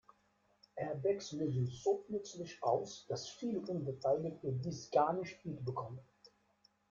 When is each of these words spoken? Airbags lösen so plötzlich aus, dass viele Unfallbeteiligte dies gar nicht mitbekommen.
Airbags 0.77 1.31
lösen 1.31 1.67
so 1.67 2.03
plötzlich 2.07 2.63
aus, 2.63 3.05
dass 3.07 3.29
viele 3.29 3.59
Unfallbeteiligte 3.59 4.51
dies 4.53 4.89
gar 4.89 5.13
nicht 5.13 5.45
mitbekommen. 5.45 5.99